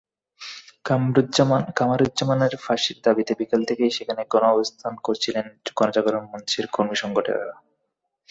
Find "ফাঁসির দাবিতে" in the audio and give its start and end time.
2.63-3.33